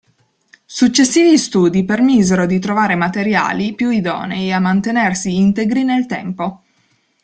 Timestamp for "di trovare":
2.47-2.95